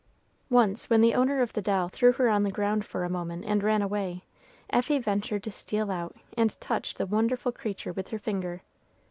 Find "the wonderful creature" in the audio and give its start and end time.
6.95-7.93